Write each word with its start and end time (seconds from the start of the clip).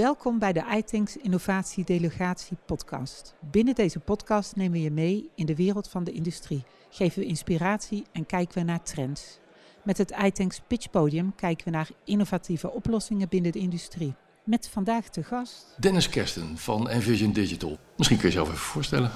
Welkom 0.00 0.38
bij 0.38 0.52
de 0.52 0.64
iThinks 0.76 1.16
Innovatie 1.16 1.84
Delegatie 1.84 2.56
podcast. 2.66 3.34
Binnen 3.50 3.74
deze 3.74 3.98
podcast 3.98 4.56
nemen 4.56 4.72
we 4.72 4.82
je 4.82 4.90
mee 4.90 5.30
in 5.34 5.46
de 5.46 5.54
wereld 5.54 5.88
van 5.88 6.04
de 6.04 6.12
industrie, 6.12 6.64
geven 6.90 7.20
we 7.20 7.26
inspiratie 7.26 8.04
en 8.12 8.26
kijken 8.26 8.58
we 8.58 8.64
naar 8.64 8.82
trends. 8.82 9.38
Met 9.84 9.98
het 9.98 10.14
iThinks 10.22 10.60
Pitch 10.66 10.90
Podium 10.90 11.34
kijken 11.34 11.64
we 11.64 11.70
naar 11.70 11.88
innovatieve 12.04 12.70
oplossingen 12.70 13.28
binnen 13.28 13.52
de 13.52 13.58
industrie. 13.58 14.14
Met 14.44 14.68
vandaag 14.68 15.08
te 15.08 15.22
gast... 15.22 15.74
Dennis 15.78 16.08
Kersten 16.08 16.58
van 16.58 16.88
Envision 16.88 17.32
Digital. 17.32 17.78
Misschien 17.96 18.18
kun 18.18 18.28
je 18.28 18.34
jezelf 18.34 18.48
even 18.48 18.66
voorstellen. 18.68 19.10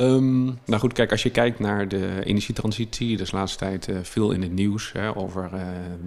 Um, 0.00 0.58
nou 0.64 0.80
goed, 0.80 0.92
kijk, 0.92 1.10
als 1.10 1.22
je 1.22 1.30
kijkt 1.30 1.58
naar 1.58 1.88
de 1.88 2.24
energietransitie, 2.24 3.14
er 3.14 3.20
is 3.20 3.30
de 3.30 3.36
laatste 3.36 3.58
tijd 3.58 3.88
uh, 3.88 3.98
veel 4.02 4.30
in 4.30 4.42
het 4.42 4.52
nieuws 4.52 4.92
hè, 4.92 5.16
over 5.16 5.50
uh, 5.54 5.60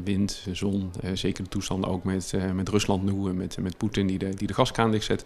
wind, 0.03 0.47
zon, 0.51 0.91
uh, 1.03 1.11
zeker 1.13 1.43
de 1.43 1.49
toestanden 1.49 1.89
ook 1.89 2.03
met, 2.03 2.33
met 2.53 2.69
Rusland 2.69 3.03
nu 3.03 3.29
en 3.29 3.37
met, 3.37 3.57
met 3.57 3.77
Poetin 3.77 4.07
die 4.07 4.17
de, 4.17 4.29
die 4.29 4.47
de 4.47 4.53
gaskraan 4.53 4.91
dichtzet. 4.91 5.25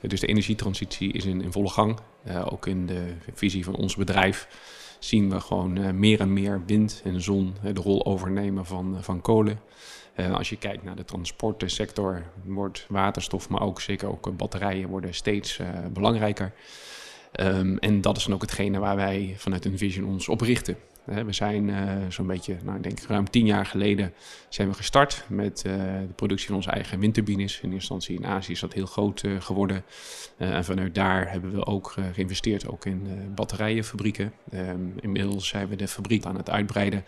dus 0.00 0.20
de 0.20 0.26
energietransitie 0.26 1.12
is 1.12 1.24
in, 1.24 1.42
in 1.42 1.52
volle 1.52 1.68
gang. 1.68 1.98
ook 2.50 2.66
in 2.66 2.86
de 2.86 3.02
visie 3.32 3.64
van 3.64 3.74
ons 3.74 3.96
bedrijf 3.96 4.48
zien 4.98 5.30
we 5.30 5.40
gewoon 5.40 5.98
meer 5.98 6.20
en 6.20 6.32
meer 6.32 6.62
wind 6.66 7.00
en 7.04 7.22
zon 7.22 7.54
de 7.62 7.80
rol 7.80 8.06
overnemen 8.06 8.66
van, 8.66 8.96
van 9.00 9.20
kolen. 9.20 9.60
als 10.32 10.48
je 10.48 10.56
kijkt 10.56 10.84
naar 10.84 10.96
de 10.96 11.04
transportsector, 11.04 12.22
wordt 12.44 12.86
waterstof, 12.88 13.48
maar 13.48 13.62
ook 13.62 13.80
zeker 13.80 14.08
ook 14.08 14.36
batterijen 14.36 14.88
worden 14.88 15.14
steeds 15.14 15.60
belangrijker. 15.92 16.52
Um, 17.40 17.78
en 17.78 18.00
dat 18.00 18.16
is 18.16 18.24
dan 18.24 18.34
ook 18.34 18.40
hetgene 18.40 18.78
waar 18.78 18.96
wij 18.96 19.34
vanuit 19.36 19.64
Envision 19.64 20.06
ons 20.06 20.28
op 20.28 20.40
richten. 20.40 20.76
we 21.04 21.32
zijn 21.32 21.68
uh, 21.68 21.76
zo'n 22.08 22.26
beetje, 22.26 22.56
nou, 22.64 22.76
ik 22.76 22.82
denk 22.82 23.00
ruim 23.00 23.30
tien 23.30 23.46
jaar 23.46 23.66
geleden 23.66 24.12
zijn 24.48 24.68
we 24.68 24.74
gestart 24.74 25.24
met 25.28 25.64
uh, 25.66 25.72
de 25.82 26.12
productie 26.16 26.46
van 26.46 26.56
onze 26.56 26.70
eigen 26.70 26.98
windturbines. 26.98 27.52
In 27.52 27.72
eerste 27.72 27.74
instantie 27.74 28.16
in 28.16 28.26
Azië 28.26 28.52
is 28.52 28.60
dat 28.60 28.72
heel 28.72 28.86
groot 28.86 29.22
uh, 29.22 29.40
geworden. 29.40 29.84
en 30.36 30.64
vanuit 30.64 30.94
daar 30.94 31.30
hebben 31.30 31.54
we 31.54 31.66
ook 31.66 31.94
geïnvesteerd 32.12 32.68
ook 32.68 32.86
in 32.86 33.08
batterijenfabrieken. 33.34 34.32
Um, 34.54 34.94
inmiddels 35.00 35.48
zijn 35.48 35.68
we 35.68 35.76
de 35.76 35.88
fabriek 35.88 36.24
aan 36.24 36.36
het 36.36 36.50
uitbreiden. 36.50 37.04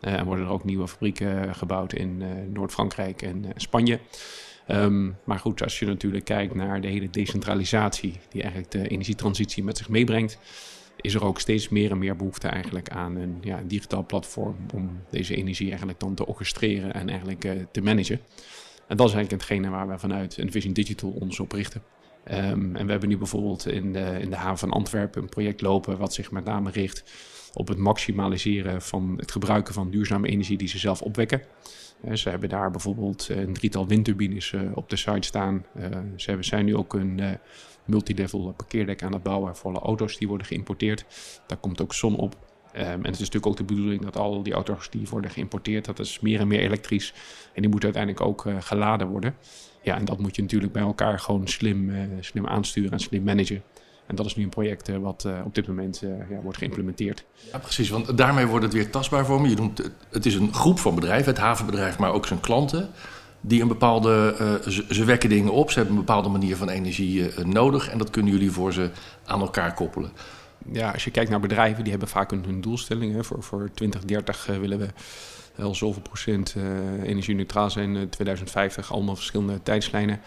en 0.00 0.24
worden 0.24 0.44
er 0.44 0.50
ook 0.50 0.64
nieuwe 0.64 0.88
fabrieken 0.88 1.54
gebouwd 1.54 1.92
in 1.92 2.22
Noord-Frankrijk 2.52 3.22
en 3.22 3.44
Spanje. 3.56 3.98
Um, 4.70 5.16
maar 5.24 5.38
goed, 5.38 5.62
als 5.62 5.78
je 5.78 5.86
natuurlijk 5.86 6.24
kijkt 6.24 6.54
naar 6.54 6.80
de 6.80 6.88
hele 6.88 7.10
decentralisatie 7.10 8.20
die 8.28 8.42
eigenlijk 8.42 8.72
de 8.72 8.88
energietransitie 8.88 9.64
met 9.64 9.76
zich 9.76 9.88
meebrengt, 9.88 10.38
is 11.00 11.14
er 11.14 11.24
ook 11.24 11.40
steeds 11.40 11.68
meer 11.68 11.90
en 11.90 11.98
meer 11.98 12.16
behoefte 12.16 12.48
eigenlijk 12.48 12.88
aan 12.88 13.16
een, 13.16 13.38
ja, 13.40 13.62
digitaal 13.66 14.06
platform 14.06 14.56
om 14.74 15.00
deze 15.10 15.36
energie 15.36 15.68
eigenlijk 15.68 16.00
dan 16.00 16.14
te 16.14 16.26
orchestreren 16.26 16.94
en 16.94 17.08
eigenlijk 17.08 17.44
uh, 17.44 17.52
te 17.72 17.80
managen. 17.80 18.20
En 18.86 18.96
dat 18.96 19.08
is 19.08 19.14
eigenlijk 19.14 19.42
hetgene 19.42 19.70
waar 19.70 19.88
we 19.88 19.98
vanuit 19.98 20.38
Envision 20.38 20.72
Digital 20.72 21.10
ons 21.10 21.40
op 21.40 21.52
richten. 21.52 21.82
Um, 22.30 22.76
en 22.76 22.84
we 22.84 22.90
hebben 22.90 23.08
nu 23.08 23.18
bijvoorbeeld 23.18 23.66
in 23.66 23.92
de, 23.92 24.16
in 24.20 24.30
de 24.30 24.36
haven 24.36 24.58
van 24.58 24.70
Antwerpen 24.70 25.22
een 25.22 25.28
project 25.28 25.60
lopen 25.60 25.98
wat 25.98 26.14
zich 26.14 26.30
met 26.30 26.44
name 26.44 26.70
richt 26.70 27.04
op 27.54 27.68
het 27.68 27.78
maximaliseren 27.78 28.82
van 28.82 29.14
het 29.16 29.32
gebruiken 29.32 29.74
van 29.74 29.90
duurzame 29.90 30.28
energie 30.28 30.58
die 30.58 30.68
ze 30.68 30.78
zelf 30.78 31.02
opwekken. 31.02 31.42
Ze 32.12 32.28
hebben 32.28 32.48
daar 32.48 32.70
bijvoorbeeld 32.70 33.28
eh, 33.28 33.40
een 33.40 33.52
drietal 33.52 33.86
windturbines 33.86 34.52
eh, 34.52 34.60
op 34.74 34.90
de 34.90 34.96
site 34.96 35.26
staan. 35.26 35.64
Eh, 35.74 35.84
ze 36.16 36.36
zijn 36.40 36.64
nu 36.64 36.76
ook 36.76 36.94
een 36.94 37.20
multilevel 37.84 38.52
parkeerdek 38.56 39.02
aan 39.02 39.12
het 39.12 39.22
bouwen 39.22 39.56
voor 39.56 39.70
alle 39.70 39.80
auto's 39.80 40.18
die 40.18 40.28
worden 40.28 40.46
geïmporteerd. 40.46 41.04
Daar 41.46 41.58
komt 41.58 41.82
ook 41.82 41.94
zon 41.94 42.16
op. 42.16 42.36
Um, 42.76 42.82
en 42.82 42.96
het 42.96 43.12
is 43.12 43.18
natuurlijk 43.18 43.46
ook 43.46 43.56
de 43.56 43.64
bedoeling 43.64 44.02
dat 44.02 44.16
al 44.16 44.42
die 44.42 44.52
auto's 44.52 44.90
die 44.90 45.06
worden 45.10 45.30
geïmporteerd, 45.30 45.84
dat 45.84 45.98
is 45.98 46.20
meer 46.20 46.40
en 46.40 46.48
meer 46.48 46.60
elektrisch. 46.60 47.14
En 47.54 47.62
die 47.62 47.70
moeten 47.70 47.94
uiteindelijk 47.94 48.24
ook 48.26 48.64
geladen 48.64 49.08
worden. 49.08 49.34
Ja, 49.82 49.96
en 49.96 50.04
dat 50.04 50.18
moet 50.18 50.36
je 50.36 50.42
natuurlijk 50.42 50.72
bij 50.72 50.82
elkaar 50.82 51.18
gewoon 51.18 51.48
slim, 51.48 51.92
slim 52.20 52.46
aansturen 52.46 52.90
en 52.90 52.98
slim 52.98 53.22
managen. 53.22 53.62
En 54.08 54.14
dat 54.14 54.26
is 54.26 54.36
nu 54.36 54.42
een 54.42 54.48
project 54.48 54.88
uh, 54.88 54.96
wat 54.96 55.24
uh, 55.26 55.32
op 55.44 55.54
dit 55.54 55.66
moment 55.66 56.02
uh, 56.02 56.10
ja, 56.30 56.40
wordt 56.42 56.58
geïmplementeerd. 56.58 57.24
Ja, 57.52 57.58
precies, 57.58 57.88
want 57.88 58.16
daarmee 58.16 58.46
wordt 58.46 58.64
het 58.64 58.74
weer 58.74 58.90
tastbaar 58.90 59.26
voor 59.26 59.40
me. 59.40 59.48
Je 59.48 59.56
doet, 59.56 59.90
het 60.10 60.26
is 60.26 60.34
een 60.34 60.54
groep 60.54 60.78
van 60.78 60.94
bedrijven, 60.94 61.32
het 61.32 61.42
havenbedrijf, 61.42 61.98
maar 61.98 62.12
ook 62.12 62.26
zijn 62.26 62.40
klanten. 62.40 62.90
Die 63.40 63.62
een 63.62 63.68
bepaalde, 63.68 64.34
ze, 64.68 64.84
ze, 64.90 65.04
wekken 65.04 65.28
dingen 65.28 65.52
op, 65.52 65.70
ze 65.70 65.78
hebben 65.78 65.96
een 65.96 66.04
bepaalde 66.04 66.28
manier 66.28 66.56
van 66.56 66.68
energie 66.68 67.44
nodig. 67.44 67.88
En 67.88 67.98
dat 67.98 68.10
kunnen 68.10 68.32
jullie 68.32 68.50
voor 68.50 68.72
ze 68.72 68.90
aan 69.24 69.40
elkaar 69.40 69.74
koppelen. 69.74 70.12
Ja, 70.72 70.90
als 70.90 71.04
je 71.04 71.10
kijkt 71.10 71.30
naar 71.30 71.40
bedrijven, 71.40 71.82
die 71.82 71.90
hebben 71.90 72.08
vaak 72.08 72.30
hun, 72.30 72.44
hun 72.44 72.60
doelstellingen. 72.60 73.24
Voor, 73.24 73.42
voor 73.42 73.70
2030 73.74 74.46
willen 74.60 74.78
we 74.78 74.88
wel 75.54 75.74
zoveel 75.74 76.02
procent 76.02 76.54
energie 77.02 77.34
neutraal 77.34 77.70
zijn. 77.70 78.08
2050, 78.08 78.92
allemaal 78.92 79.16
verschillende 79.16 79.62
tijdslijnen. 79.62 80.20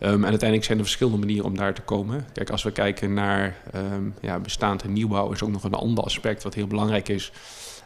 Um, 0.00 0.08
en 0.08 0.28
uiteindelijk 0.28 0.64
zijn 0.64 0.78
er 0.78 0.84
verschillende 0.84 1.18
manieren 1.18 1.44
om 1.44 1.56
daar 1.56 1.74
te 1.74 1.82
komen. 1.82 2.26
Kijk, 2.32 2.50
als 2.50 2.62
we 2.62 2.70
kijken 2.70 3.14
naar 3.14 3.56
um, 3.74 4.14
ja, 4.20 4.38
bestaand 4.38 4.82
en 4.82 4.92
nieuwbouw, 4.92 5.32
is 5.32 5.42
ook 5.42 5.50
nog 5.50 5.64
een 5.64 5.74
ander 5.74 6.04
aspect 6.04 6.42
wat 6.42 6.54
heel 6.54 6.66
belangrijk 6.66 7.08
is. 7.08 7.32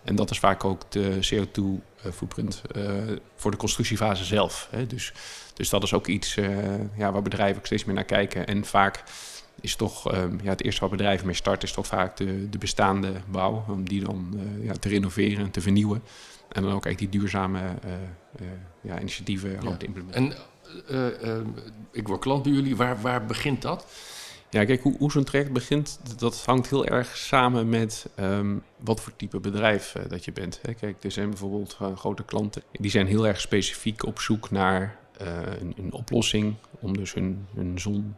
En 0.05 0.17
dat 0.17 0.31
is 0.31 0.39
vaak 0.39 0.65
ook 0.65 0.91
de 0.91 1.19
CO2-footprint 1.31 2.63
uh, 2.77 2.85
uh, 2.85 3.19
voor 3.37 3.51
de 3.51 3.57
constructiefase 3.57 4.25
zelf. 4.25 4.69
Hè. 4.71 4.87
Dus, 4.87 5.13
dus 5.55 5.69
dat 5.69 5.83
is 5.83 5.95
ook 5.95 6.07
iets 6.07 6.37
uh, 6.37 6.49
ja, 6.97 7.13
waar 7.13 7.23
bedrijven 7.23 7.59
ook 7.59 7.67
steeds 7.67 7.85
meer 7.85 7.95
naar 7.95 8.05
kijken. 8.05 8.47
En 8.47 8.65
vaak 8.65 9.03
is 9.61 9.77
toch 9.77 10.15
um, 10.15 10.41
ja, 10.43 10.51
het 10.51 10.63
eerste 10.63 10.81
waar 10.81 10.91
bedrijven 10.91 11.27
mee 11.27 11.35
starten, 11.35 11.69
is 11.69 11.75
toch 11.75 11.87
vaak 11.87 12.17
de, 12.17 12.49
de 12.49 12.59
bestaande 12.59 13.13
bouw. 13.31 13.65
Om 13.69 13.89
die 13.89 14.05
dan 14.05 14.35
uh, 14.35 14.65
ja, 14.65 14.73
te 14.73 14.89
renoveren 14.89 15.45
en 15.45 15.51
te 15.51 15.61
vernieuwen. 15.61 16.03
En 16.49 16.63
dan 16.63 16.73
ook 16.73 16.87
echt 16.87 16.99
die 16.99 17.09
duurzame 17.09 17.61
ja, 18.81 19.01
initiatieven 19.01 19.51
ja. 19.63 19.77
te 19.77 19.87
implementeren. 19.87 20.31
En 20.31 20.37
uh, 20.91 21.07
uh, 21.07 21.39
ik 21.91 22.09
word 22.09 22.21
klant 22.21 22.43
bij 22.43 22.53
jullie. 22.53 22.77
Waar, 22.77 23.01
waar 23.01 23.27
begint 23.27 23.63
dat? 23.63 23.87
Ja, 24.51 24.65
kijk, 24.65 24.83
hoe, 24.83 24.97
hoe 24.99 25.11
zo'n 25.11 25.25
traject 25.25 25.53
begint, 25.53 26.01
dat 26.17 26.45
hangt 26.45 26.71
heel 26.71 26.87
erg 26.87 27.17
samen 27.17 27.69
met 27.69 28.07
um, 28.21 28.63
wat 28.77 29.01
voor 29.01 29.13
type 29.17 29.41
bedrijf 29.41 29.95
uh, 29.95 30.03
dat 30.09 30.25
je 30.25 30.33
bent. 30.33 30.59
Hè. 30.63 30.75
Kijk, 30.75 31.05
er 31.05 31.11
zijn 31.11 31.29
bijvoorbeeld 31.29 31.79
grote 31.95 32.25
klanten, 32.25 32.63
die 32.73 32.91
zijn 32.91 33.07
heel 33.07 33.27
erg 33.27 33.41
specifiek 33.41 34.07
op 34.07 34.21
zoek 34.21 34.51
naar 34.51 34.97
een, 35.61 35.75
een, 35.77 35.93
oplossing 35.93 36.55
om 36.81 36.97
dus 36.97 37.15
hun, 37.15 37.47
hun 37.55 37.81
zon 37.81 38.15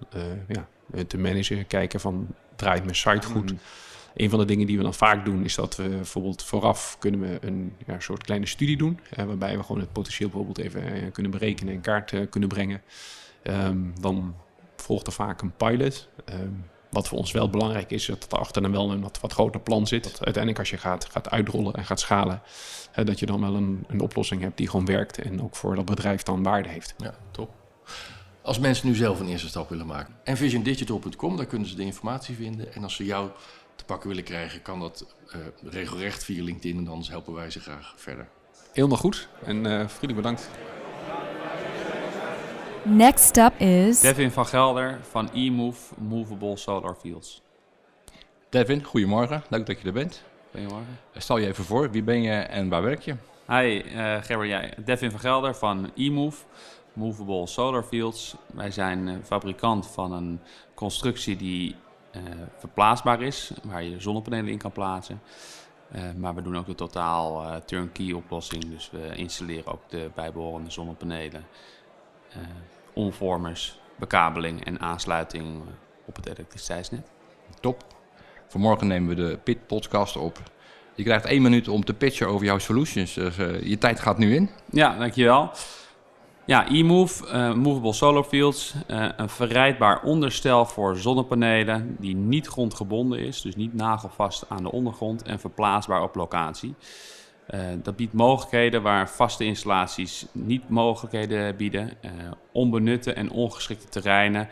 ja, 0.48 0.68
te 1.06 1.18
managen. 1.18 1.66
Kijken 1.66 2.00
van, 2.00 2.26
draait 2.56 2.84
mijn 2.84 2.96
site 2.96 3.26
goed? 3.26 3.52
Mm. 3.52 3.58
Een 4.14 4.30
van 4.30 4.38
de 4.38 4.44
dingen 4.44 4.66
die 4.66 4.76
we 4.76 4.82
dan 4.82 4.94
vaak 4.94 5.24
doen, 5.24 5.44
is 5.44 5.54
dat 5.54 5.76
we 5.76 5.88
bijvoorbeeld 5.88 6.42
vooraf 6.42 6.96
kunnen 6.98 7.20
we 7.20 7.38
een 7.40 7.72
ja, 7.86 8.00
soort 8.00 8.24
kleine 8.24 8.46
studie 8.46 8.76
doen. 8.76 9.00
Waarbij 9.16 9.56
we 9.56 9.62
gewoon 9.62 9.80
het 9.80 9.92
potentieel 9.92 10.28
bijvoorbeeld 10.28 10.66
even 10.66 10.96
uh, 10.96 11.12
kunnen 11.12 11.32
berekenen 11.32 11.74
en 11.74 11.80
kaart 11.80 12.12
uh, 12.12 12.26
kunnen 12.30 12.48
brengen. 12.48 12.82
Um, 13.42 13.92
dan 14.00 14.34
volgt 14.76 15.06
er 15.06 15.12
vaak 15.12 15.42
een 15.42 15.56
pilot. 15.56 16.08
Um, 16.32 16.64
wat 16.90 17.08
voor 17.08 17.18
ons 17.18 17.32
wel 17.32 17.50
belangrijk 17.50 17.90
is, 17.90 18.06
dat 18.06 18.32
er 18.32 18.38
achter 18.38 18.62
dan 18.62 18.72
wel 18.72 18.90
een 18.90 19.00
wat, 19.00 19.20
wat 19.20 19.32
groter 19.32 19.60
plan 19.60 19.86
zit. 19.86 20.04
Dat 20.04 20.24
uiteindelijk 20.24 20.58
als 20.58 20.70
je 20.70 20.76
gaat, 20.76 21.04
gaat 21.04 21.30
uitrollen 21.30 21.74
en 21.74 21.84
gaat 21.84 22.00
schalen, 22.00 22.42
dat 23.04 23.18
je 23.18 23.26
dan 23.26 23.40
wel 23.40 23.54
een, 23.54 23.84
een 23.88 24.00
oplossing 24.00 24.40
hebt 24.40 24.56
die 24.56 24.68
gewoon 24.68 24.86
werkt 24.86 25.18
en 25.18 25.42
ook 25.42 25.56
voor 25.56 25.74
dat 25.74 25.84
bedrijf 25.84 26.22
dan 26.22 26.42
waarde 26.42 26.68
heeft. 26.68 26.94
Ja, 26.98 27.14
top. 27.30 27.50
Als 28.42 28.58
mensen 28.58 28.86
nu 28.88 28.94
zelf 28.94 29.20
een 29.20 29.28
eerste 29.28 29.48
stap 29.48 29.68
willen 29.68 29.86
maken, 29.86 30.14
envisiondigital.com, 30.24 31.36
daar 31.36 31.46
kunnen 31.46 31.68
ze 31.68 31.74
de 31.74 31.84
informatie 31.84 32.36
vinden. 32.36 32.74
En 32.74 32.82
als 32.82 32.94
ze 32.94 33.04
jou 33.04 33.30
te 33.76 33.84
pakken 33.84 34.08
willen 34.08 34.24
krijgen, 34.24 34.62
kan 34.62 34.80
dat 34.80 35.14
uh, 35.26 35.70
regelrecht 35.72 36.24
via 36.24 36.42
LinkedIn 36.42 36.78
en 36.78 36.88
anders 36.88 37.08
helpen 37.08 37.34
wij 37.34 37.50
ze 37.50 37.60
graag 37.60 37.94
verder. 37.96 38.28
Helemaal 38.72 38.98
goed 38.98 39.28
en 39.44 39.56
uh, 39.56 39.88
vriendelijk 39.88 40.16
bedankt. 40.16 40.50
Next 42.82 43.36
up 43.36 43.60
is... 43.60 44.00
Devin 44.00 44.30
van 44.30 44.46
Gelder 44.46 44.98
van 45.10 45.30
eMove 45.34 45.94
Movable 46.00 46.56
Solar 46.56 46.94
Fields. 46.94 47.42
Devin, 48.48 48.84
goedemorgen. 48.84 49.42
Leuk 49.48 49.66
dat 49.66 49.80
je 49.80 49.86
er 49.86 49.92
bent. 49.92 50.22
Goedemorgen. 50.50 50.98
Stel 51.16 51.36
je 51.36 51.46
even 51.46 51.64
voor, 51.64 51.90
wie 51.90 52.02
ben 52.02 52.22
je 52.22 52.32
en 52.32 52.68
waar 52.68 52.82
werk 52.82 53.02
je? 53.02 53.14
Hi, 53.48 53.82
uh, 53.82 54.22
Gerber, 54.22 54.46
jij. 54.46 54.74
Devin 54.84 55.10
van 55.10 55.20
Gelder 55.20 55.54
van 55.54 55.90
eMove 55.94 56.44
Movable 56.92 57.46
Solar 57.46 57.82
Fields. 57.82 58.34
Wij 58.46 58.70
zijn 58.70 59.20
fabrikant 59.24 59.86
van 59.86 60.12
een 60.12 60.40
constructie 60.74 61.36
die 61.36 61.76
verplaatsbaar 62.58 63.22
is, 63.22 63.52
waar 63.62 63.82
je 63.82 64.00
zonnepanelen 64.00 64.52
in 64.52 64.58
kan 64.58 64.72
plaatsen. 64.72 65.20
Uh, 65.94 66.02
maar 66.16 66.34
we 66.34 66.42
doen 66.42 66.56
ook 66.56 66.66
de 66.66 66.74
totaal 66.74 67.42
uh, 67.42 67.56
turnkey 67.56 68.12
oplossing. 68.12 68.64
Dus 68.64 68.90
we 68.90 69.14
installeren 69.14 69.72
ook 69.72 69.82
de 69.88 70.10
bijbehorende 70.14 70.70
zonnepanelen, 70.70 71.44
omvormers, 72.92 73.78
bekabeling 73.96 74.64
en 74.64 74.80
aansluiting 74.80 75.62
op 76.04 76.16
het 76.16 76.26
elektriciteitsnet. 76.26 77.10
Top. 77.60 77.84
Vanmorgen 78.48 78.86
nemen 78.86 79.08
we 79.08 79.14
de 79.14 79.38
PIT 79.44 79.66
podcast 79.66 80.16
op. 80.16 80.42
Je 80.94 81.02
krijgt 81.02 81.24
één 81.24 81.42
minuut 81.42 81.68
om 81.68 81.84
te 81.84 81.94
pitchen 81.94 82.28
over 82.28 82.46
jouw 82.46 82.58
solutions. 82.58 83.14
Dus, 83.14 83.36
je 83.62 83.78
tijd 83.78 84.00
gaat 84.00 84.18
nu 84.18 84.34
in. 84.34 84.50
Ja, 84.70 84.98
dankjewel. 84.98 85.50
Ja, 86.46 86.68
eMove, 86.68 87.26
uh, 87.26 87.54
Movable 87.54 87.92
Solar 87.92 88.24
Fields, 88.24 88.74
uh, 88.90 89.08
een 89.16 89.28
verrijdbaar 89.28 90.02
onderstel 90.02 90.66
voor 90.66 90.96
zonnepanelen 90.96 91.96
die 91.98 92.16
niet 92.16 92.46
grondgebonden 92.46 93.18
is, 93.18 93.40
dus 93.40 93.56
niet 93.56 93.74
nagelvast 93.74 94.44
aan 94.48 94.62
de 94.62 94.72
ondergrond 94.72 95.22
en 95.22 95.40
verplaatsbaar 95.40 96.02
op 96.02 96.14
locatie. 96.14 96.74
Uh, 97.50 97.60
dat 97.82 97.96
biedt 97.96 98.12
mogelijkheden 98.12 98.82
waar 98.82 99.10
vaste 99.10 99.44
installaties 99.44 100.26
niet 100.32 100.68
mogelijkheden 100.68 101.56
bieden. 101.56 101.90
Onbenutte 102.52 103.12
en 103.12 103.30
ongeschikte 103.30 103.88
terreinen 103.88 104.48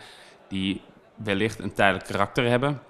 die 0.48 0.80
wellicht 1.14 1.58
een 1.58 1.72
tijdelijk 1.72 2.06
karakter 2.06 2.48
hebben. 2.48 2.80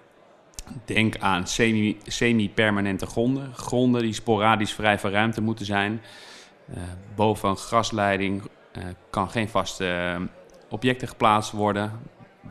Denk 0.85 1.19
aan 1.19 1.47
semi, 1.47 1.99
semi-permanente 2.07 3.07
gronden. 3.07 3.55
Gronden 3.55 4.03
die 4.03 4.13
sporadisch 4.13 4.73
vrij 4.73 4.99
van 4.99 5.11
ruimte 5.11 5.43
moeten 5.43 5.67
zijn. 5.67 6.01
Boven 7.15 7.49
een 7.49 7.57
grasleiding 7.57 8.43
kan 9.11 9.31
geen 9.31 9.49
vaste 9.49 10.17
objecten 10.69 11.09
geplaatst 11.09 11.53
worden. 11.53 12.01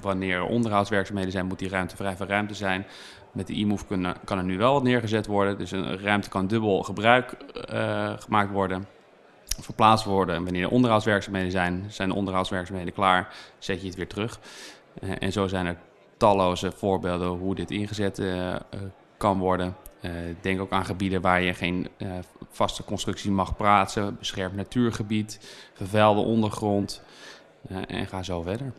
Wanneer 0.01 0.35
er 0.35 0.43
onderhoudswerkzaamheden 0.43 1.31
zijn, 1.31 1.45
moet 1.45 1.59
die 1.59 1.69
ruimte 1.69 1.95
vrij 1.95 2.15
van 2.15 2.27
ruimte 2.27 2.53
zijn. 2.53 2.85
Met 3.31 3.47
de 3.47 3.53
e-move 3.53 3.85
kan 4.23 4.37
er 4.37 4.43
nu 4.43 4.57
wel 4.57 4.73
wat 4.73 4.83
neergezet 4.83 5.27
worden. 5.27 5.57
Dus 5.57 5.71
een 5.71 5.99
ruimte 5.99 6.29
kan 6.29 6.47
dubbel 6.47 6.83
gebruik 6.83 7.35
uh, 7.73 8.13
gemaakt 8.19 8.51
worden, 8.51 8.87
verplaatst 9.59 10.05
worden. 10.05 10.35
En 10.35 10.43
wanneer 10.43 10.63
er 10.63 10.69
onderhoudswerkzaamheden 10.69 11.51
zijn, 11.51 11.85
zijn 11.87 12.09
de 12.09 12.15
onderhoudswerkzaamheden 12.15 12.93
klaar, 12.93 13.33
zet 13.59 13.81
je 13.81 13.87
het 13.87 13.95
weer 13.95 14.07
terug. 14.07 14.39
En 14.99 15.31
zo 15.31 15.47
zijn 15.47 15.65
er 15.65 15.77
talloze 16.17 16.71
voorbeelden 16.71 17.27
hoe 17.27 17.55
dit 17.55 17.71
ingezet 17.71 18.21
kan 19.17 19.37
worden. 19.37 19.75
Denk 20.41 20.61
ook 20.61 20.71
aan 20.71 20.85
gebieden 20.85 21.21
waar 21.21 21.41
je 21.41 21.53
geen 21.53 21.87
vaste 22.51 22.83
constructie 22.83 23.31
mag 23.31 23.55
plaatsen, 23.55 24.17
beschermd 24.17 24.55
natuurgebied, 24.55 25.39
vervuilde 25.73 26.21
ondergrond 26.21 27.03
en 27.87 28.07
ga 28.07 28.23
zo 28.23 28.41
verder. 28.41 28.73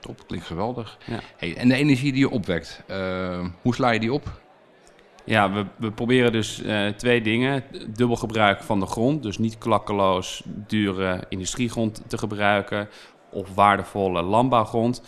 Top, 0.00 0.26
klinkt 0.26 0.46
geweldig. 0.46 0.98
Ja. 1.06 1.20
Hey, 1.36 1.56
en 1.56 1.68
de 1.68 1.74
energie 1.74 2.12
die 2.12 2.20
je 2.20 2.30
opwekt, 2.30 2.82
hoe 3.62 3.74
sla 3.74 3.90
je 3.90 4.00
die 4.00 4.12
op? 4.12 4.40
Ja, 5.24 5.52
we, 5.52 5.66
we 5.76 5.92
proberen 5.92 6.32
dus 6.32 6.62
twee 6.96 7.22
dingen. 7.22 7.64
Dubbel 7.88 8.16
gebruik 8.16 8.62
van 8.62 8.80
de 8.80 8.86
grond, 8.86 9.22
dus 9.22 9.38
niet 9.38 9.58
klakkeloos 9.58 10.42
dure 10.46 11.24
industriegrond 11.28 12.02
te 12.06 12.18
gebruiken 12.18 12.88
of 13.30 13.54
waardevolle 13.54 14.22
landbouwgrond. 14.22 15.02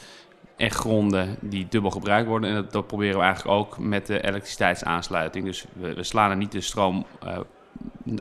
En 0.57 0.71
gronden 0.71 1.37
die 1.41 1.67
dubbel 1.69 1.91
gebruikt 1.91 2.29
worden. 2.29 2.51
En 2.51 2.67
dat, 2.71 2.87
proberen 2.87 3.19
we 3.19 3.25
eigenlijk 3.25 3.57
ook 3.57 3.79
met 3.79 4.07
de 4.07 4.27
elektriciteitsaansluiting. 4.27 5.45
Dus 5.45 5.65
we, 5.73 5.95
we 5.95 6.03
slaan 6.03 6.31
er 6.31 6.37
niet 6.37 6.53
de 6.53 6.61
stroom 6.61 7.07
uh, 7.25 7.39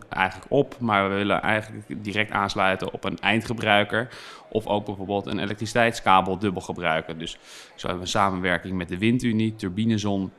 eigenlijk 0.10 0.52
op, 0.52 0.76
maar 0.80 1.10
we 1.10 1.16
willen 1.16 1.42
eigenlijk 1.42 2.04
direct 2.04 2.32
aansluiten 2.32 2.94
op 2.94 3.04
een 3.04 3.20
eindgebruiker. 3.20 4.08
Of 4.50 4.68
ook 4.68 4.86
bijvoorbeeld 4.86 5.26
een 5.26 5.40
elektriciteitskabel 5.40 6.38
dubbel 6.38 6.62
gebruiken. 6.62 7.18
Dus 7.18 7.38
zo 7.76 7.88
hebben 7.88 8.04
we 8.04 8.10
samenwerking 8.10 8.78
met 8.78 8.88
de 8.88 8.98
Windunie, 8.98 9.56
Turbinezon. 9.56 10.32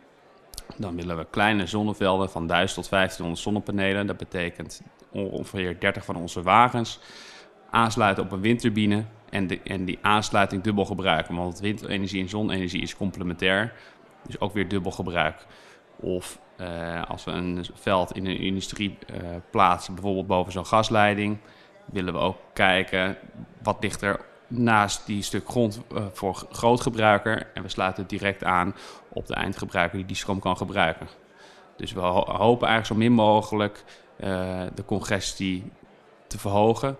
Dan 0.76 0.97
willen 0.97 1.17
we 1.17 1.26
kleine 1.31 1.67
zonnevelden 1.67 2.31
van 2.31 2.47
1000 2.47 2.81
tot 2.81 2.90
1500 2.90 3.43
zonnepanelen. 3.43 4.06
Dat 4.06 4.17
betekent 4.17 4.82
ongeveer 5.11 5.81
30 5.81 6.05
van 6.05 6.17
onze 6.17 6.43
wagens 6.43 7.00
aansluiten 7.70 8.25
op 8.25 8.32
een 8.32 8.40
windturbine 8.40 9.05
en, 9.34 9.46
de, 9.46 9.60
en 9.64 9.84
die 9.84 9.98
aansluiting 10.02 10.62
dubbel 10.62 10.84
gebruiken. 10.84 11.34
Want 11.34 11.60
windenergie 11.60 12.22
en 12.22 12.28
zonne-energie 12.28 12.82
is 12.82 12.96
complementair, 12.96 13.72
dus 14.26 14.40
ook 14.40 14.52
weer 14.52 14.69
dubbel 14.69 14.90
gebruik. 14.90 15.46
Of 15.96 16.40
uh, 16.60 17.02
als 17.08 17.25
we 17.25 17.31
een 17.31 17.66
veld 17.75 18.16
in 18.16 18.26
een 18.26 18.38
industrie 18.38 18.98
uh, 19.10 19.16
plaatsen, 19.50 19.94
bijvoorbeeld 19.94 20.26
boven 20.26 20.52
zo'n 20.52 20.66
gasleiding, 20.66 21.38
willen 21.84 22.12
we 22.12 22.19
ook 22.19 22.36
kijken 22.52 23.16
wat 23.62 23.76
ligt 23.81 24.02
er 24.02 24.20
naast 24.46 25.06
die 25.06 25.22
stuk 25.22 25.48
grond 25.48 25.82
uh, 25.92 26.04
voor 26.12 26.46
grootgebruiker. 26.50 27.50
En 27.54 27.62
we 27.62 27.69
sluiten 27.69 28.02
het 28.02 28.10
direct 28.10 28.44
aan 28.44 28.75
op 29.08 29.26
de 29.26 29.34
eindgebruiker 29.34 29.98
die 29.98 30.06
die 30.06 30.16
stroom 30.16 30.40
kan 30.40 30.56
gebruiken. 30.56 31.08
Dus 31.76 31.92
we 31.92 32.00
ho 32.00 32.25
hopen 32.26 32.69
eigenlijk 32.69 32.87
zo 32.87 32.94
min 32.94 33.12
mogelijk 33.12 33.84
de 34.75 34.84
congestie 34.87 35.72
te 36.26 36.38
verhogen. 36.38 36.96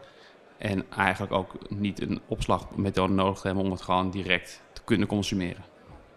En 0.65 0.85
eigenlijk 0.97 1.33
ook 1.33 1.53
niet 1.69 2.01
een 2.03 2.21
opslagmethode 2.29 3.13
nodig 3.13 3.43
hebben 3.43 3.65
om 3.65 3.71
het 3.71 3.83
gewoon 3.83 4.11
direct 4.11 4.63
te 4.73 4.81
kunnen 4.85 5.09
consumeren. 5.09 5.65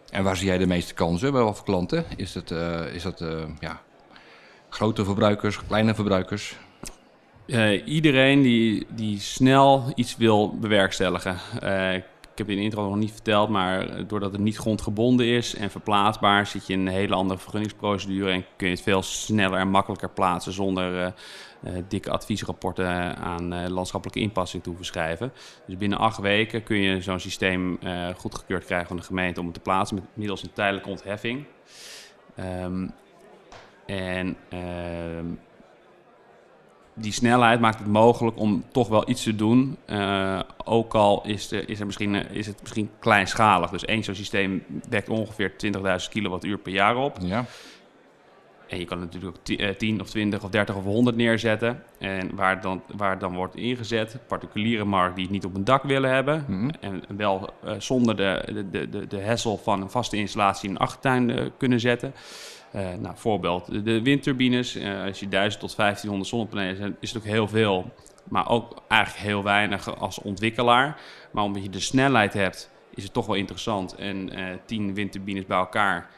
En 0.10 0.24
waar 0.24 0.36
zie 0.36 0.48
jij 0.48 0.58
de 0.58 0.68
meeste 0.68 0.94
kansen 0.94 1.32
bij 1.32 1.42
wat 1.42 1.64
klanten? 1.64 2.06
Is 2.16 2.34
het, 2.34 2.52
uh, 2.52 2.94
is 2.94 3.04
dat 3.04 3.22
uh, 3.22 3.44
ja, 3.60 3.82
grote 4.70 5.06
verbruikers, 5.06 5.66
kleine 5.66 5.96
verbruikers? 5.96 6.58
Uh, 7.46 7.88
iedereen 7.88 8.42
die, 8.42 8.88
die 8.90 9.20
snel 9.20 9.92
iets 9.96 10.18
wil 10.18 10.58
bewerkstelligen. 10.60 11.38
Ik 12.38 12.46
heb 12.46 12.56
in 12.56 12.62
de 12.62 12.64
intro 12.64 12.84
nog 12.84 12.96
niet 12.96 13.12
verteld, 13.12 13.50
maar 13.50 14.08
doordat 14.08 14.32
het 14.32 14.42
niet 14.42 14.58
grondgebonden 14.58 15.26
is 15.26 15.56
en 15.56 15.70
verplaatsbaar, 15.70 16.48
zit 16.48 16.68
je 16.68 16.74
in 16.74 16.80
een 16.80 16.94
hele 16.94 17.16
andere 17.16 17.40
vergunningsprocedure 17.40 18.32
en 18.32 18.46
kun 18.56 18.68
je 18.68 18.74
het 18.74 18.84
veel 18.84 19.02
sneller 19.02 19.60
en 19.60 19.70
makkelijker 19.70 20.10
plaatsen 20.10 20.54
zonder 20.54 21.14
uh, 21.64 21.72
dikke 21.88 22.12
adviesrapporten 22.12 23.16
aan 23.16 23.70
landschappelijke 23.70 24.22
inpassing 24.22 24.64
toe 24.64 24.76
verschrijven. 24.76 25.32
Dus 25.66 25.78
binnen 25.78 25.98
acht 25.98 26.18
weken 26.20 26.64
kun 26.64 26.78
je 26.78 27.02
zo'n 27.02 27.20
systeem 27.20 27.80
goedgekeurd 28.18 28.66
krijgen 28.66 28.88
van 28.88 28.98
de 28.98 29.04
gemeente 29.04 29.40
om 29.40 29.46
het 29.46 29.56
te 29.56 29.62
plaatsen 29.62 29.96
met 29.96 30.06
middels 30.14 30.44
een 30.44 30.54
tijdelijke 30.54 30.90
ontheffing. 30.90 31.46
Um, 32.64 32.92
en 33.86 34.38
uh, 34.54 34.60
die 37.00 37.12
snelheid 37.12 37.60
maakt 37.60 37.80
het 37.80 37.88
mogelijk 37.88 38.40
om 38.40 38.64
toch 38.72 38.88
wel 38.88 39.10
iets 39.10 39.24
te 39.24 39.36
doen. 39.36 39.78
Uh, 39.90 40.40
ook 40.64 40.96
al 40.96 41.26
is, 41.26 41.48
de, 41.48 41.66
is, 41.66 41.80
er 41.80 41.86
misschien, 41.86 42.16
is 42.16 42.48
het 42.48 42.62
misschien 42.62 42.90
kleinschalig. 43.00 43.70
Dus 43.70 43.86
één 43.86 44.04
zo'n 44.04 44.16
systeem 44.16 44.64
wekt 44.90 45.10
ongeveer 45.10 45.52
20.000 45.52 46.10
kilowattuur 46.10 46.58
per 46.58 46.72
jaar 46.72 46.96
op. 46.96 47.18
Ja. 47.22 47.46
En 48.68 48.80
je 48.80 48.86
kan 48.86 49.00
natuurlijk 49.00 49.38
ook 49.38 49.44
10 49.78 49.96
eh, 49.96 50.02
of 50.02 50.10
20 50.10 50.44
of 50.44 50.50
30 50.50 50.76
of 50.76 50.84
100 50.84 51.16
neerzetten. 51.16 51.84
En 52.00 52.36
waar 52.36 52.62
dan, 52.62 52.82
waar 52.96 53.20
dan 53.20 53.36
wordt 53.36 53.56
ingezet, 53.56 54.18
particuliere 54.28 54.86
markt 54.86 55.16
die 55.16 55.24
het 55.24 55.34
niet 55.34 55.46
op 55.46 55.56
een 55.56 55.64
dak 55.64 55.84
willen 55.84 56.10
hebben. 56.10 56.46
Mhm. 56.48 56.70
En 56.80 57.04
wel 57.18 57.50
uh, 57.66 57.72
zonder 57.78 58.16
de, 58.16 58.66
de, 58.72 58.90
de, 58.90 59.08
de 59.08 59.18
hessel 59.18 59.58
van 59.58 59.82
een 59.82 59.90
vaste 59.90 60.18
installatie 60.18 60.70
in 60.70 60.76
een 60.76 60.82
achtertuin 60.82 61.30
uh, 61.30 61.46
kunnen 61.58 61.80
zetten. 61.80 62.14
Uh, 62.76 62.94
nou, 62.94 63.16
voorbeeld 63.18 63.86
de, 63.86 64.02
windturbines. 64.02 64.78
als 65.06 65.20
je 65.20 65.28
1000 65.28 65.62
tot 65.62 65.76
1500 65.76 66.30
zonnepanelen 66.30 66.82
hebt, 66.82 66.98
is 67.00 67.14
het 67.14 67.22
ook 67.22 67.30
heel 67.30 67.48
veel. 67.48 67.92
Maar 68.24 68.50
ook 68.50 68.82
eigenlijk 68.88 69.24
heel 69.24 69.44
weinig 69.44 70.00
als 70.00 70.20
ontwikkelaar. 70.20 71.02
Maar 71.32 71.44
omdat 71.44 71.64
je 71.64 71.70
de 71.70 71.80
snelheid 71.80 72.34
hebt, 72.34 72.70
is 72.96 73.04
het 73.04 73.14
toch 73.14 73.26
wel 73.26 73.36
interessant. 73.36 73.96
En 73.96 74.30
10 74.66 74.94
windturbines 74.94 75.46
bij 75.46 75.58
elkaar 75.58 76.10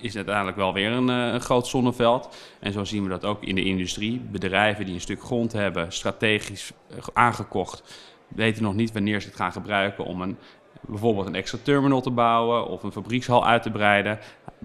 is 0.00 0.16
uiteindelijk 0.16 0.56
wel 0.56 0.72
weer 0.72 0.90
een, 0.90 1.10
eh, 1.10 1.32
een, 1.32 1.40
groot 1.40 1.66
zonneveld. 1.66 2.36
En 2.60 2.72
zo 2.72 2.84
zien 2.84 3.02
we 3.02 3.08
dat 3.08 3.24
ook 3.24 3.42
in 3.42 3.54
de 3.54 3.64
industrie. 3.64 4.20
Bedrijven 4.20 4.84
die 4.84 4.94
een 4.94 5.00
stuk 5.00 5.22
grond 5.22 5.52
hebben, 5.52 5.92
strategisch 5.92 6.72
eh, 6.90 6.96
aangekocht, 7.12 7.96
weten 8.28 8.62
nog 8.62 8.74
niet 8.74 8.92
wanneer 8.92 9.20
ze 9.20 9.26
het 9.26 9.36
gaan 9.36 9.52
gebruiken 9.52 10.04
om 10.04 10.22
een, 10.22 10.36
bijvoorbeeld 10.80 11.26
een 11.26 11.34
extra 11.34 11.58
terminal 11.62 12.00
te 12.00 12.10
bouwen 12.10 12.66
of 12.66 12.82
een 12.82 12.92
fabriekshal 12.92 13.46
uit 13.46 13.62
te 13.62 13.70
breiden. 13.70 14.18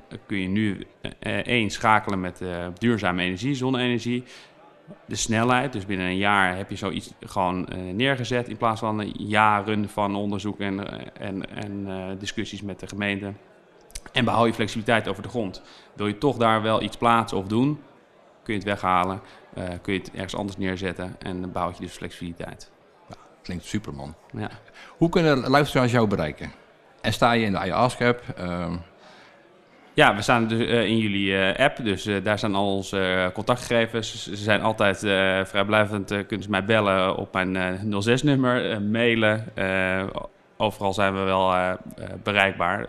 Dan 0.07 0.19
kun 0.25 0.37
je 0.37 0.47
nu 0.47 0.87
uh, 1.01 1.11
één 1.37 1.69
schakelen 1.69 2.19
met 2.19 2.41
uh, 2.41 2.67
duurzame 2.77 3.21
energie, 3.21 3.53
zonne-energie. 3.53 4.23
De 5.05 5.15
snelheid, 5.15 5.73
dus 5.73 5.85
binnen 5.85 6.05
een 6.07 6.17
jaar 6.17 6.57
heb 6.57 6.69
je 6.69 6.75
zoiets 6.75 7.13
gewoon 7.19 7.67
neergezet 7.93 8.49
in 8.49 8.57
plaats 8.57 8.79
van 8.79 9.13
jaren 9.17 9.89
van 9.89 10.15
onderzoek 10.15 10.59
en, 10.59 10.87
en, 11.19 11.55
en 11.55 12.17
discussies 12.19 12.61
met 12.61 12.79
de 12.79 12.87
gemeente. 12.87 13.33
En 14.11 14.25
behoud 14.25 14.47
je 14.47 14.53
flexibiliteit 14.53 15.07
over 15.07 15.23
de 15.23 15.29
grond. 15.29 15.61
Wil 15.93 16.07
je 16.07 16.17
toch 16.17 16.37
daar 16.37 16.61
wel 16.61 16.81
iets 16.81 16.97
plaatsen 16.97 17.37
of 17.37 17.47
doen, 17.47 17.79
kun 18.43 18.53
je 18.53 18.59
het 18.59 18.67
weghalen. 18.67 19.21
Kun 19.81 19.93
je 19.93 19.99
het 19.99 20.11
ergens 20.11 20.35
anders 20.35 20.57
neerzetten 20.57 21.15
en 21.19 21.41
dan 21.41 21.51
bouw 21.51 21.69
je 21.69 21.79
dus 21.79 21.93
flexibiliteit. 21.93 22.71
Klinkt 23.43 23.65
super 23.65 23.93
man. 23.93 24.15
Ja. 24.31 24.49
Hoe 24.97 25.09
kunnen 25.09 25.49
luisteraars 25.49 25.91
jou 25.91 26.07
bereiken? 26.07 26.51
En 27.01 27.13
sta 27.13 27.31
je 27.31 27.45
in 27.45 27.55
de? 27.55 28.23
Uh... 28.37 28.43
Ehm, 28.43 28.75
ja, 29.93 30.15
we 30.15 30.21
staan 30.21 30.47
dus, 30.47 30.59
uh, 30.59 30.83
in 30.83 30.97
jullie 30.97 31.31
uh, 31.31 31.55
app, 31.55 31.77
dus 31.83 32.07
uh, 32.07 32.23
daar 32.23 32.37
staan 32.37 32.55
al 32.55 32.75
onze 32.75 33.31
contactgegevens. 33.33 34.23
Ze 34.23 34.35
zijn 34.35 34.61
altijd 34.61 34.97
vrijblijvend, 35.47 36.07
kunnen 36.07 36.43
ze 36.43 36.49
mij 36.49 36.65
bellen 36.65 37.15
op 37.15 37.33
mijn 37.33 37.77
06-nummer, 38.07 38.81
mailen. 38.81 39.45
overal 40.57 40.93
zijn 40.93 41.13
we 41.13 41.19
wel 41.19 41.77
bereikbaar 42.23 42.85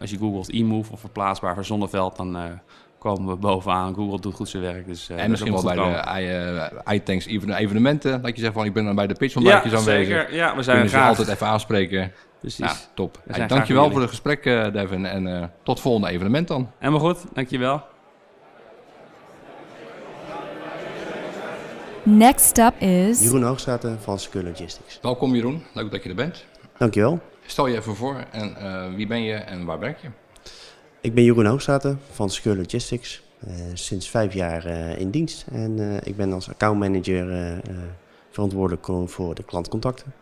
als 0.00 0.10
je 0.10 0.18
googelt 0.18 0.50
e-move 0.50 0.92
of 0.92 1.00
verplaatsbaar 1.00 1.54
voor 1.54 1.64
zonneveld, 1.64 2.16
dan 2.16 2.60
komen 3.00 3.28
we 3.28 3.36
bovenaan. 3.36 3.94
Google 3.94 4.20
doet 4.20 4.34
goed 4.34 4.48
zijn 4.48 4.62
werk. 4.62 4.86
Dus, 4.86 5.08
uh, 5.10 5.22
en 5.22 5.30
misschien 5.30 5.52
wel 5.52 5.62
bij 5.62 5.74
de 5.74 6.70
uh, 6.86 6.94
iTanks 6.94 7.26
evenementen. 7.26 8.22
Dat 8.22 8.36
je 8.36 8.42
zegt 8.42 8.54
van 8.54 8.64
ik 8.64 8.72
ben 8.72 8.84
dan 8.84 8.94
bij 8.94 9.06
de 9.06 9.14
pitch 9.14 9.32
van 9.32 9.42
ja, 9.42 9.62
aanwezig. 9.62 9.82
Zeker. 9.82 10.34
Ja, 10.34 10.56
we 10.56 10.62
zijn 10.62 10.88
graag... 10.88 11.08
altijd 11.08 11.28
even 11.28 11.46
aanspreken. 11.46 12.12
Precies. 12.40 12.58
Ja, 12.58 12.74
top. 12.94 13.22
Hey, 13.30 13.46
dankjewel 13.46 13.90
voor 13.90 14.00
het 14.00 14.10
gesprek, 14.10 14.42
Devin. 14.72 15.06
En 15.06 15.52
tot 15.62 15.74
het 15.74 15.80
volgende 15.80 16.08
evenement 16.08 16.48
dan. 16.48 16.70
Helemaal 16.78 17.00
goed, 17.00 17.24
dankjewel. 17.32 17.82
Next 22.02 22.58
up 22.58 22.80
is... 22.80 23.22
Jeroen 23.22 23.42
Hoogstraten 23.42 24.00
van 24.00 24.18
Secure 24.18 24.44
Logistics. 24.44 24.98
Welkom 25.02 25.34
Jeroen, 25.34 25.62
leuk 25.74 25.90
dat 25.90 26.02
je 26.02 26.08
er 26.08 26.14
bent. 26.14 26.44
Dankjewel. 26.78 27.20
Stel 27.46 27.66
je 27.66 27.76
even 27.76 27.96
voor 27.96 28.24
en 28.30 28.56
uh, 28.62 28.94
wie 28.96 29.06
ben 29.06 29.22
je 29.22 29.34
en 29.34 29.64
waar 29.64 29.78
werk 29.78 29.98
je? 29.98 30.08
Ik 31.02 31.14
ben 31.14 31.24
Jeroen 31.24 31.46
Hoogstraten 31.46 32.00
van 32.12 32.30
Secure 32.30 32.56
Logistics. 32.56 33.22
sinds 33.72 34.10
vijf 34.10 34.34
jaar 34.34 34.66
in 34.98 35.10
dienst. 35.10 35.46
En 35.52 36.00
ik 36.04 36.16
ben 36.16 36.32
als 36.32 36.48
accountmanager 36.48 37.60
verantwoordelijk 38.30 39.10
voor 39.10 39.34
de 39.34 39.42
klantcontacten. 39.42 40.12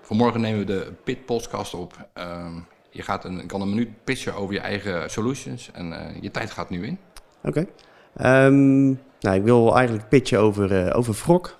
Vanmorgen 0.00 0.40
nemen 0.40 0.58
we 0.58 0.64
de 0.64 0.92
PIT 1.04 1.24
podcast 1.26 1.74
op. 1.74 2.08
Ehm, 2.12 2.52
je 2.90 3.02
gaat 3.02 3.24
een, 3.24 3.46
kan 3.46 3.60
een 3.60 3.68
minuut 3.68 4.04
pitchen 4.04 4.34
over 4.34 4.54
je 4.54 4.60
eigen 4.60 5.10
solutions 5.10 5.70
en 5.72 6.16
je 6.20 6.30
tijd 6.30 6.50
gaat 6.50 6.70
nu 6.70 6.86
in. 6.86 6.98
Oké. 7.42 7.66
Ehm, 8.16 8.86
nou, 9.20 9.36
ik 9.36 9.42
wil 9.42 9.76
eigenlijk 9.76 10.08
pitchen 10.08 10.38
over, 10.38 10.94
over 10.94 11.14
FROC. 11.14 11.56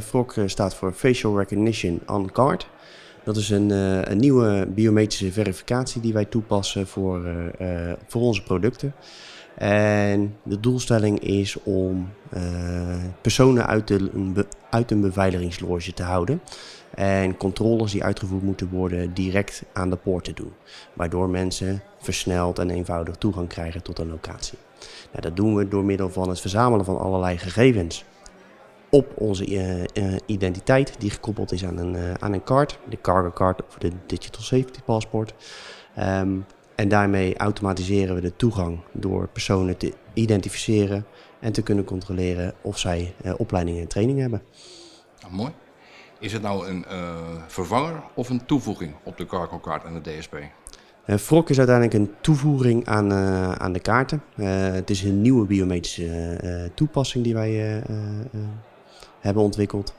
FROC 0.00 0.34
staat 0.46 0.74
voor 0.74 0.92
Facial 0.92 1.38
Recognition 1.38 2.00
on 2.06 2.32
Card. 2.32 2.68
Dat 3.24 3.36
is 3.36 3.50
een, 3.50 3.70
uh, 3.70 4.02
een 4.02 4.18
nieuwe 4.18 4.68
biometrische 4.74 5.32
verificatie 5.32 6.00
die 6.00 6.12
wij 6.12 6.24
toepassen 6.24 6.86
voor, 6.86 7.22
voor 8.06 8.22
onze 8.22 8.42
producten. 8.42 8.94
En 9.54 10.36
de 10.42 10.60
doelstelling 10.60 11.18
is 11.20 11.62
om 11.62 12.08
personen 13.20 13.66
uit, 13.66 13.88
de, 13.88 14.46
uit 14.70 14.90
een 14.90 15.00
beveiligingsloge 15.00 15.92
te 15.92 16.02
houden. 16.02 16.40
En 16.94 17.36
controles 17.36 17.92
die 17.92 18.04
uitgevoerd 18.04 18.42
moeten 18.42 18.68
worden 18.68 19.14
direct 19.14 19.62
aan 19.72 19.90
de 19.90 19.96
poort 19.96 20.24
te 20.24 20.32
doen. 20.32 20.52
Waardoor 20.92 21.28
mensen 21.28 21.82
versneld 22.00 22.58
en 22.58 22.70
eenvoudig 22.70 23.16
toegang 23.16 23.48
krijgen 23.48 23.82
tot 23.82 23.98
een 23.98 24.10
locatie. 24.10 24.58
Nou, 25.10 25.22
dat 25.22 25.36
doen 25.36 25.54
we 25.54 25.68
door 25.68 25.84
middel 25.84 26.10
van 26.10 26.28
het 26.28 26.40
verzamelen 26.40 26.84
van 26.84 26.98
allerlei 26.98 27.38
gegevens 27.38 28.04
op 28.90 29.12
onze 29.16 29.46
uh, 29.46 29.80
uh, 29.80 30.16
identiteit 30.26 30.94
die 30.98 31.10
gekoppeld 31.10 31.52
is 31.52 31.64
aan 31.64 31.78
een, 31.78 31.94
uh, 31.94 32.14
aan 32.14 32.32
een 32.32 32.44
card, 32.44 32.78
de 32.88 33.00
cargo 33.00 33.30
card 33.30 33.66
of 33.66 33.74
de 33.74 33.92
digital 34.06 34.42
safety 34.42 34.80
passport. 34.84 35.34
Um, 35.98 36.46
en 36.74 36.88
daarmee 36.88 37.36
automatiseren 37.36 38.14
we 38.14 38.20
de 38.20 38.36
toegang 38.36 38.80
door 38.92 39.28
personen 39.28 39.76
te 39.76 39.92
identificeren 40.14 41.06
en 41.40 41.52
te 41.52 41.62
kunnen 41.62 41.84
controleren 41.84 42.54
of 42.60 42.78
zij 42.78 43.14
opleidingen 43.36 43.80
en 43.80 43.88
training 43.88 44.18
hebben. 44.18 44.42
Nou, 45.20 45.34
mooi. 45.34 45.52
Is 46.18 46.32
het 46.32 46.42
nou 46.42 46.68
een 46.68 46.84
vervanger 47.46 48.02
of 48.14 48.28
een 48.28 48.44
toevoeging 48.46 48.94
op 49.02 49.16
de 49.16 49.26
cargo 49.26 49.60
card 49.60 49.84
en 49.84 50.02
de 50.02 50.10
DSP? 50.10 50.36
Frok 51.06 51.50
is 51.50 51.58
uiteindelijk 51.58 51.96
een 51.96 52.14
toevoeging 52.20 52.86
aan, 52.86 53.12
uh, 53.12 53.52
aan 53.52 53.72
de 53.72 53.80
kaarten. 53.80 54.22
Uh, 54.36 54.46
het 54.72 54.90
is 54.90 55.02
een 55.02 55.20
nieuwe 55.20 55.46
biometrische 55.46 56.70
toepassing 56.74 57.24
die 57.24 57.34
wij 57.34 57.82
hebben 59.20 59.42
ontwikkeld. 59.42 59.94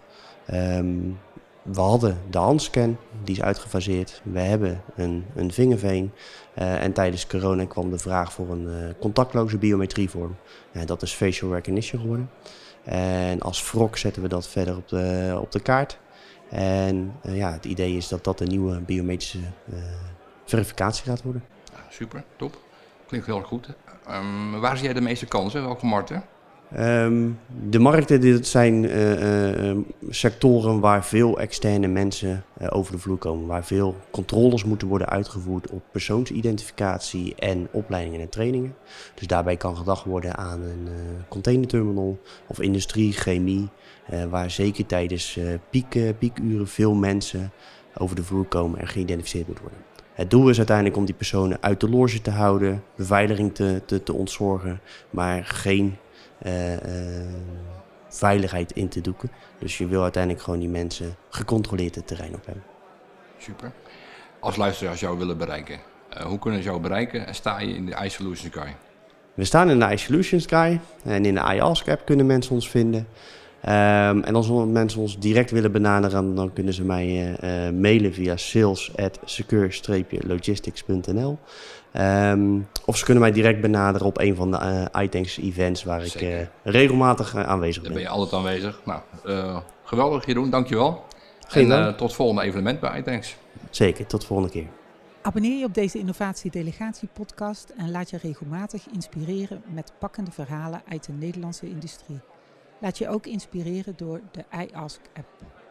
Um, 0.54 1.20
we 1.62 1.82
hadden 1.82 2.18
de 2.30 2.38
handscan, 2.38 2.98
die 3.24 3.36
is 3.36 3.42
uitgefaseerd. 3.42 4.22
We 4.24 4.40
hebben 4.40 4.82
een, 4.96 5.26
een 5.36 5.52
vingerveen. 5.52 6.12
en 6.54 6.94
tijdens 6.94 7.28
corona 7.28 7.66
kwam 7.66 7.90
de 7.90 7.98
vraag 7.98 8.34
voor 8.34 8.50
een 8.50 8.96
contactloze 9.00 9.58
biometrievorm. 9.58 10.36
dat 10.86 11.02
is 11.02 11.14
facial 11.14 11.54
recognition 11.54 12.02
geworden. 12.02 12.30
En 12.84 13.42
als 13.42 13.62
Frok 13.62 13.98
zetten 13.98 14.22
we 14.22 14.28
dat 14.28 14.48
verder 14.48 14.78
op 14.78 14.88
de, 14.88 15.38
op 15.42 15.52
de 15.52 15.60
kaart. 15.60 15.98
En 16.50 17.14
ja, 17.22 17.52
het 17.52 17.66
idee 17.66 17.98
is 17.98 18.08
dat 18.08 18.24
dat 18.24 18.40
een 18.40 18.48
nieuwe 18.48 18.80
biometrische 18.80 19.40
verificatie 20.46 21.06
gaat 21.06 21.24
worden. 21.24 21.44
super, 21.90 22.24
top. 22.36 22.58
Klinkt 23.08 23.28
heel 23.28 23.38
erg 23.38 23.48
goed. 23.48 23.68
Um, 24.10 24.60
waar 24.60 24.76
zie 24.76 24.86
jij 24.86 24.94
de 24.94 25.02
meeste 25.02 25.26
kansen? 25.26 25.64
Welke 25.64 25.86
markten? 25.86 26.24
Um, 26.80 27.40
de 27.70 27.80
markten 27.80 28.22
dit 28.22 28.48
zijn 28.48 28.84
uh, 28.84 29.72
uh, 29.72 29.78
sectoren 30.10 30.80
waar 30.80 31.06
veel 31.06 31.40
externe 31.40 31.88
mensen 31.88 32.44
uh, 32.62 32.68
over 32.70 32.92
de 32.92 33.00
vloer 33.00 33.18
komen. 33.18 33.48
Waar 33.48 33.66
veel 33.66 33.96
controles 34.12 34.64
moeten 34.64 34.88
worden 34.88 35.10
uitgevoerd 35.10 35.70
op 35.70 35.82
persoonsidentificatie 35.92 37.36
en 37.36 37.68
opleidingen 37.72 38.22
en 38.22 38.30
trainingen. 38.30 38.76
Dus 39.16 39.28
daarbij 39.28 39.58
kan 39.58 39.78
gedacht 39.78 40.06
worden 40.06 40.38
aan 40.38 40.62
een 40.62 40.88
containerterminal 41.28 42.20
of 42.48 42.60
industrie, 42.60 43.14
chemie. 43.14 43.68
waar 44.30 44.52
zeker 44.52 44.86
tijdens 44.86 45.40
piek, 45.70 46.18
piekuren 46.20 46.68
veel 46.68 46.94
mensen 46.94 47.52
over 47.98 48.16
de 48.16 48.24
vloer 48.24 48.46
komen 48.46 48.80
en 48.80 48.88
geïdentificeerd 48.88 49.48
moeten 49.48 49.64
worden. 49.64 49.84
Het 50.14 50.30
doel 50.30 50.50
is 50.50 50.58
uiteindelijk 50.58 50.98
om 50.98 51.06
die 51.06 51.16
personen 51.16 51.58
uit 51.62 51.80
de 51.80 51.90
loge 51.90 52.22
te 52.22 52.32
houden, 52.32 52.84
beveiliging 52.96 53.56
te, 53.56 53.82
te, 53.86 54.04
te 54.04 54.14
ontzorgen, 54.14 54.82
maar 55.10 55.46
geen 55.46 55.98
veiligheid 58.10 58.72
in 58.72 58.88
te 58.88 59.02
doeken. 59.02 59.32
Dus 59.60 59.78
je 59.78 59.88
wil 59.88 60.04
uiteindelijk 60.04 60.44
gewoon 60.44 60.60
die 60.60 60.70
mensen 60.70 61.16
gecontroleerd 61.30 61.96
het 61.96 62.08
terrein 62.08 62.34
op 62.34 62.46
hebben. 62.46 62.64
Super. 63.38 63.72
Als 64.40 64.56
luisteraars 64.56 65.00
jou 65.00 65.18
willen 65.18 65.38
bereiken, 65.38 65.80
uh, 66.18 66.24
hoe 66.24 66.40
kunnen 66.40 66.62
ze 66.62 66.70
jou 66.70 66.82
bereiken 66.82 67.28
en 67.28 67.36
sta 67.36 67.60
je 67.60 67.74
in 67.74 67.86
de 67.86 67.96
iSolutions 68.04 68.54
Guy? 68.54 68.76
We 69.34 69.44
staan 69.44 69.70
in 69.70 69.80
de 69.80 69.92
iSolutions 69.92 70.46
Guy 70.46 70.80
en 71.04 71.26
in 71.26 71.34
de 71.34 71.54
iAsk 71.54 71.88
app 71.88 72.06
kunnen 72.06 72.26
mensen 72.26 72.54
ons 72.54 72.70
vinden. 72.70 73.08
Um, 73.66 74.24
en 74.24 74.36
als 74.36 74.50
mensen 74.66 75.02
ons 75.02 75.20
direct 75.20 75.52
willen 75.52 75.72
benaderen, 75.72 76.36
dan 76.36 76.54
kunnen 76.54 76.74
ze 76.74 76.84
mij 76.84 77.38
uh, 77.44 77.70
mailen 77.80 78.14
via 78.14 78.38
sales@secure-logistics.nl. 78.38 81.38
Um, 81.94 82.02
ehm, 82.02 82.60
of 82.86 82.98
ze 82.98 83.06
kunnen 83.06 83.24
mij 83.24 83.32
direct 83.32 83.62
benaderen 83.62 84.08
op 84.08 84.20
een 84.20 84.36
van 84.36 84.52
de 84.52 84.88
uh, 84.94 85.04
iTanks 85.04 85.38
events 85.38 85.84
waar 85.84 86.02
Zeker. 86.02 86.42
ik 86.42 86.50
regelmatig 86.64 87.36
aanwezig 87.36 87.84
ben. 87.84 87.92
Daar 87.92 88.02
ben 88.02 88.12
je 88.12 88.18
altijd 88.18 88.34
aanwezig. 88.34 88.82
Nou, 88.86 89.62
geweldig 89.84 90.26
Jeroen, 90.26 90.50
dankjewel. 90.50 91.04
Geen 91.48 91.72
en 91.72 91.96
tot 91.96 92.08
het 92.08 92.14
volgende 92.14 92.42
evenement 92.42 92.80
bij 92.80 93.00
iTanks. 93.00 93.36
Zeker, 93.70 94.06
tot 94.06 94.22
de 94.22 94.28
volgende 94.28 94.52
keer. 94.52 94.68
Abonneer 95.22 95.60
je 95.60 95.66
op 95.66 95.74
deze 95.74 95.98
Innovatie 95.98 96.52
Delegatie 96.52 97.10
podcast 97.14 97.74
en 97.78 97.92
laat 97.92 98.10
je 98.10 98.18
regelmatig 98.18 98.88
inspireren 98.94 99.64
met 99.74 99.94
pakkende 100.00 100.32
verhalen 100.32 100.82
uit 100.90 101.06
de 101.06 101.12
Nederlandse 101.12 101.70
industrie. 101.70 102.20
Laat 102.80 102.98
je 102.98 103.10
ook 103.10 103.26
inspireren 103.26 103.94
door 103.98 104.22
de 104.32 104.44
iAsk-app. 104.52 105.28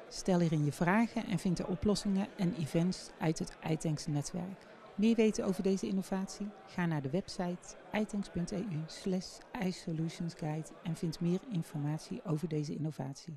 Stel 0.08 0.40
hierin 0.40 0.64
je 0.64 0.72
vragen 0.72 1.26
en 1.26 1.38
vind 1.38 1.56
de 1.56 1.66
oplossingen 1.66 2.26
en 2.36 2.54
events 2.60 3.10
uit 3.20 3.38
het 3.38 3.52
iTanks 3.70 4.06
netwerk. 4.06 4.66
Meer 5.00 5.14
weten 5.14 5.44
over 5.44 5.62
deze 5.62 5.86
innovatie? 5.86 6.48
Ga 6.66 6.86
naar 6.86 7.02
de 7.02 7.10
website 7.10 7.76
itanks.eu 7.92 8.82
slash 8.86 9.38
isolutionsguide 9.64 10.68
en 10.82 10.96
vind 10.96 11.20
meer 11.20 11.40
informatie 11.52 12.24
over 12.24 12.48
deze 12.48 12.74
innovatie. 12.74 13.36